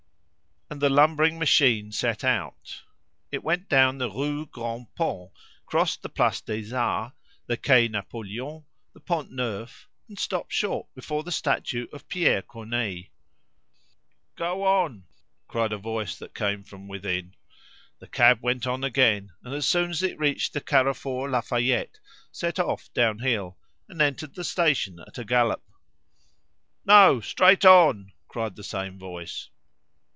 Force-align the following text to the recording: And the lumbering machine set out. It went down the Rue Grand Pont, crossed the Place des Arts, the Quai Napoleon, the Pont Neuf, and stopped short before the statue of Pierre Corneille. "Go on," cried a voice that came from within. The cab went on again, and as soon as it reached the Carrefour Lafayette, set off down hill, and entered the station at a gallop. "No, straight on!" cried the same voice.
And 0.71 0.81
the 0.81 0.89
lumbering 0.89 1.37
machine 1.37 1.91
set 1.91 2.23
out. 2.23 2.83
It 3.29 3.43
went 3.43 3.67
down 3.67 3.97
the 3.97 4.09
Rue 4.09 4.45
Grand 4.45 4.87
Pont, 4.95 5.29
crossed 5.65 6.01
the 6.01 6.07
Place 6.07 6.39
des 6.39 6.73
Arts, 6.73 7.13
the 7.45 7.57
Quai 7.57 7.89
Napoleon, 7.89 8.63
the 8.93 9.01
Pont 9.01 9.33
Neuf, 9.33 9.89
and 10.07 10.17
stopped 10.17 10.53
short 10.53 10.87
before 10.95 11.23
the 11.23 11.29
statue 11.33 11.87
of 11.91 12.07
Pierre 12.07 12.41
Corneille. 12.41 13.07
"Go 14.37 14.63
on," 14.63 15.03
cried 15.49 15.73
a 15.73 15.77
voice 15.77 16.17
that 16.19 16.33
came 16.33 16.63
from 16.63 16.87
within. 16.87 17.35
The 17.99 18.07
cab 18.07 18.41
went 18.41 18.65
on 18.65 18.85
again, 18.85 19.33
and 19.43 19.53
as 19.53 19.67
soon 19.67 19.89
as 19.91 20.01
it 20.01 20.17
reached 20.17 20.53
the 20.53 20.61
Carrefour 20.61 21.29
Lafayette, 21.29 21.99
set 22.31 22.59
off 22.59 22.89
down 22.93 23.19
hill, 23.19 23.57
and 23.89 24.01
entered 24.01 24.35
the 24.35 24.45
station 24.45 25.01
at 25.05 25.17
a 25.17 25.25
gallop. 25.25 25.63
"No, 26.85 27.19
straight 27.19 27.65
on!" 27.65 28.13
cried 28.29 28.55
the 28.55 28.63
same 28.63 28.97
voice. 28.97 29.49